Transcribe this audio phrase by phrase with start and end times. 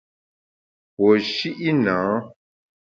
[0.95, 1.97] Puo shi’ nâ.